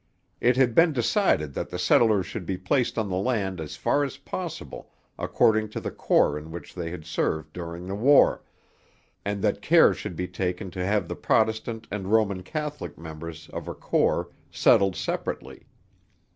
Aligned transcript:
It 0.39 0.57
had 0.57 0.73
been 0.73 0.93
decided 0.93 1.53
that 1.53 1.69
the 1.69 1.77
settlers 1.77 2.25
should 2.25 2.47
be 2.47 2.57
placed 2.57 2.97
on 2.97 3.07
the 3.07 3.17
land 3.17 3.61
as 3.61 3.75
far 3.75 4.03
as 4.03 4.17
possible 4.17 4.89
according 5.19 5.69
to 5.69 5.79
the 5.79 5.91
corps 5.91 6.39
in 6.39 6.49
which 6.49 6.73
they 6.73 6.89
had 6.89 7.05
served 7.05 7.53
during 7.53 7.85
the 7.85 7.93
war, 7.93 8.41
and 9.23 9.43
that 9.43 9.61
care 9.61 9.93
should 9.93 10.15
be 10.15 10.27
taken 10.27 10.71
to 10.71 10.83
have 10.83 11.07
the 11.07 11.15
Protestant 11.15 11.85
and 11.91 12.11
Roman 12.11 12.41
Catholic 12.41 12.97
members 12.97 13.47
of 13.49 13.67
a 13.67 13.75
corps 13.75 14.29
settled 14.49 14.95
separately. 14.95 15.67